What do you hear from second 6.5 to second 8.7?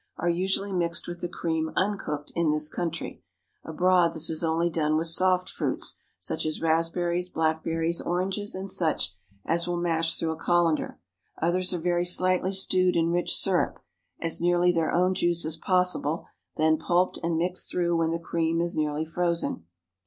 raspberries, blackberries, oranges,